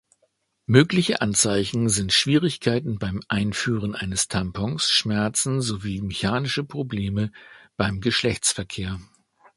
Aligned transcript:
Mögliche 0.65 1.21
Anzeichen 1.21 1.87
sind 1.87 2.11
Schwierigkeiten 2.11 2.97
beim 2.97 3.21
Einführen 3.27 3.93
eines 3.93 4.27
Tampons, 4.27 4.89
Schmerzen 4.89 5.61
sowie 5.61 6.01
mechanische 6.01 6.63
Probleme 6.63 7.31
beim 7.77 8.01
Geschlechtsverkehr. 8.01 8.99